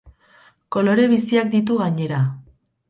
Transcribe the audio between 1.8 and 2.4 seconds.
gainera.